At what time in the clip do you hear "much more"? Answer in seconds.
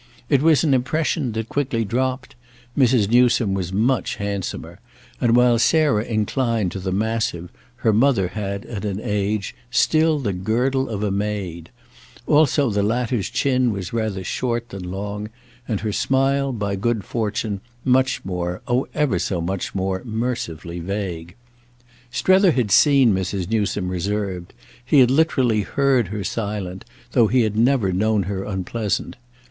17.85-18.63, 19.39-20.01